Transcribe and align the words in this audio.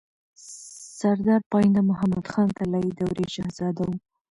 سردار 0.99 1.41
پاينده 1.51 1.81
محمد 1.89 2.25
خان 2.31 2.47
طلايي 2.57 2.91
دورې 2.99 3.25
شهزاده 3.33 3.81
وو 3.87 3.95